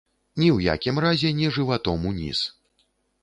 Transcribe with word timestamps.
Ні 0.39 0.47
ў 0.53 0.57
якім 0.75 0.95
разе 1.05 1.29
не 1.41 1.51
жыватом 1.57 2.07
уніз. 2.13 2.39